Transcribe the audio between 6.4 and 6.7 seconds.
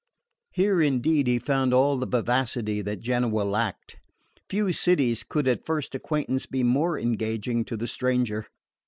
be